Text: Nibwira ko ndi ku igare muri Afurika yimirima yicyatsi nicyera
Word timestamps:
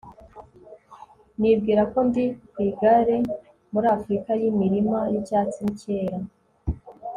Nibwira 1.39 1.81
ko 1.91 1.99
ndi 2.07 2.25
ku 2.51 2.57
igare 2.69 3.15
muri 3.71 3.87
Afurika 3.95 4.29
yimirima 4.41 4.99
yicyatsi 5.11 5.59
nicyera 5.63 6.17